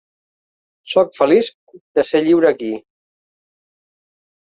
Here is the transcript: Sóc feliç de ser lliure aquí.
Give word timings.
Sóc 0.93 1.11
feliç 1.19 1.51
de 1.99 2.07
ser 2.09 2.25
lliure 2.29 2.53
aquí. 2.53 2.73